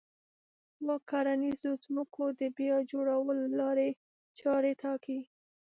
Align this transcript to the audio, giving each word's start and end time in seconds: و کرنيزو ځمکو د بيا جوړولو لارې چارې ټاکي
و 0.85 0.87
کرنيزو 1.09 1.71
ځمکو 1.83 2.23
د 2.39 2.41
بيا 2.57 2.77
جوړولو 2.91 3.43
لارې 3.59 3.89
چارې 4.39 4.71
ټاکي 4.81 5.19